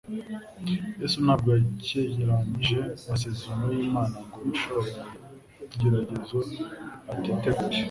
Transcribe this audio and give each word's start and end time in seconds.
Yesu 0.99 1.17
ntabwo 1.25 1.47
yakekeranije 1.55 2.79
amasezerano 3.05 3.65
y'Imana 3.77 4.15
ngo 4.25 4.37
yishore 4.47 4.91
mu 5.59 5.65
bigeragezo 5.69 6.39
atiteguye 7.11 7.77